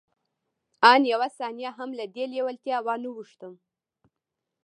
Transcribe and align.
آن 0.83 1.05
يوه 1.11 1.27
ثانيه 1.37 1.71
هم 1.77 1.89
له 1.99 2.05
دې 2.13 2.25
لېوالتیا 2.33 2.77
وانه 2.85 3.09
وښتم. 3.13 3.53